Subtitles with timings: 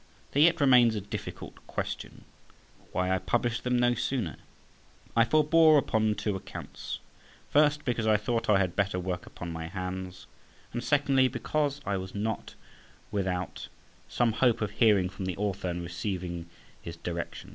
[0.31, 4.37] There yet remains a difficult question—why I published them no sooner?
[5.15, 6.97] I forbore upon two accounts.
[7.51, 10.25] First, because I thought I had better work upon my hands;
[10.73, 12.55] and secondly, because I was not
[13.11, 13.67] without
[14.07, 16.49] some hope of hearing from the Author and receiving
[16.81, 17.49] his directions.